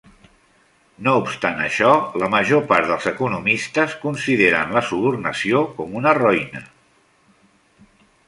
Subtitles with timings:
[1.07, 1.89] No obstant això,
[2.21, 6.63] la major part dels economistes consideren la subornació com a roïna.